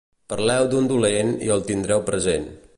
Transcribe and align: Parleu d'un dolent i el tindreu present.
Parleu 0.31 0.65
d'un 0.71 0.89
dolent 0.93 1.31
i 1.49 1.53
el 1.57 1.63
tindreu 1.71 2.05
present. 2.11 2.53